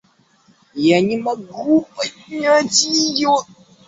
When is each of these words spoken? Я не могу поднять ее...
Я 0.85 0.99
не 1.01 1.17
могу 1.17 1.87
поднять 1.95 2.85
ее... 2.85 3.35